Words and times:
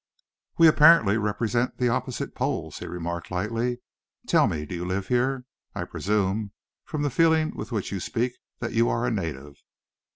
"We 0.57 0.67
apparently 0.67 1.17
represent 1.19 1.77
the 1.77 1.89
opposite 1.89 2.33
poles," 2.33 2.79
he 2.79 2.87
remarked 2.87 3.29
lightly. 3.29 3.81
"Tell 4.25 4.47
me, 4.47 4.65
do 4.65 4.73
you 4.73 4.83
live 4.83 5.09
here? 5.09 5.45
I 5.75 5.83
presume, 5.83 6.53
from 6.83 7.03
the 7.03 7.11
feeling 7.11 7.55
with 7.55 7.71
which 7.71 7.91
you 7.91 7.99
speak, 7.99 8.33
that 8.61 8.73
you 8.73 8.89
are 8.89 9.05
a 9.05 9.11
native." 9.11 9.57